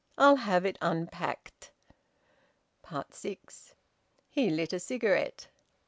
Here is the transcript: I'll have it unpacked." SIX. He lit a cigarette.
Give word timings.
I'll 0.17 0.37
have 0.37 0.65
it 0.65 0.79
unpacked." 0.81 1.71
SIX. 3.11 3.75
He 4.31 4.49
lit 4.49 4.73
a 4.73 4.79
cigarette. 4.79 5.47